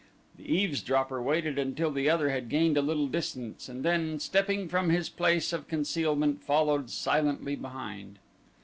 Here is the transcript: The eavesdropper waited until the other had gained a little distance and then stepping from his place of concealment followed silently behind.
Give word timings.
The 0.35 0.51
eavesdropper 0.51 1.21
waited 1.21 1.59
until 1.59 1.91
the 1.91 2.09
other 2.09 2.31
had 2.31 2.49
gained 2.49 2.75
a 2.75 2.81
little 2.81 3.05
distance 3.05 3.69
and 3.69 3.85
then 3.85 4.19
stepping 4.19 4.67
from 4.67 4.89
his 4.89 5.09
place 5.09 5.53
of 5.53 5.67
concealment 5.67 6.43
followed 6.43 6.89
silently 6.89 7.55
behind. 7.55 8.17